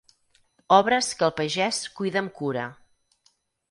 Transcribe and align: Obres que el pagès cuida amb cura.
Obres 0.77 1.11
que 1.21 1.29
el 1.29 1.35
pagès 1.43 1.85
cuida 2.01 2.25
amb 2.27 2.37
cura. 2.43 2.69